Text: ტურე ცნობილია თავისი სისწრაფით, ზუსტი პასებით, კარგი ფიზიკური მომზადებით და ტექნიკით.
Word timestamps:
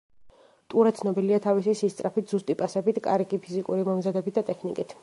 ტურე 0.73 0.93
ცნობილია 0.99 1.39
თავისი 1.43 1.75
სისწრაფით, 1.83 2.33
ზუსტი 2.35 2.57
პასებით, 2.63 3.01
კარგი 3.11 3.41
ფიზიკური 3.47 3.87
მომზადებით 3.93 4.41
და 4.43 4.49
ტექნიკით. 4.51 4.99